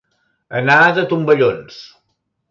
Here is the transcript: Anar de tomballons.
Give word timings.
Anar 0.59 0.77
de 0.99 1.03
tomballons. 1.11 1.77